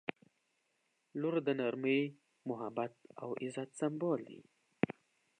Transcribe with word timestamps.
•لور 1.19 1.35
د 1.47 1.49
نرمۍ، 1.59 2.01
محبت 2.49 2.93
او 3.21 3.29
عزت 3.41 3.69
سمبول 3.79 4.19
دی. 4.29 4.41